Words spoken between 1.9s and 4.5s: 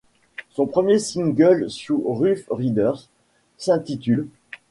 Ruff Ryders s'intitule'.